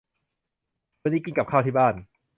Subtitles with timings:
[1.01, 1.93] วันนี้กินกับข้าวที่บ้าน